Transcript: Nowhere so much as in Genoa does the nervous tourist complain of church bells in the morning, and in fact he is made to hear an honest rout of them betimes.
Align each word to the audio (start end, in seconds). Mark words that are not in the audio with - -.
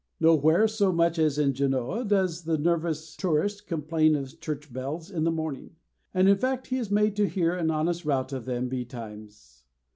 Nowhere 0.19 0.67
so 0.67 0.91
much 0.91 1.19
as 1.19 1.37
in 1.37 1.53
Genoa 1.53 2.03
does 2.03 2.45
the 2.45 2.57
nervous 2.57 3.15
tourist 3.15 3.67
complain 3.67 4.15
of 4.15 4.39
church 4.39 4.73
bells 4.73 5.11
in 5.11 5.25
the 5.25 5.29
morning, 5.31 5.75
and 6.11 6.27
in 6.27 6.37
fact 6.39 6.65
he 6.65 6.79
is 6.79 6.89
made 6.89 7.15
to 7.17 7.27
hear 7.29 7.53
an 7.53 7.69
honest 7.69 8.03
rout 8.03 8.33
of 8.33 8.45
them 8.45 8.67
betimes. 8.67 9.61